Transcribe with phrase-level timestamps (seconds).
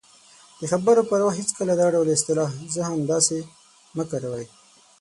[0.57, 3.39] -د خبرو پر وخت هېڅکله دا ډول اصطلاح"زه هم همداسې"
[3.95, 4.45] مه کاروئ: